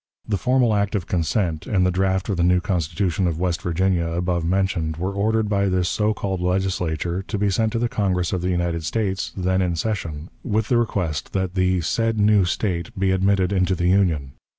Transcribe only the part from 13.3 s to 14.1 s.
into the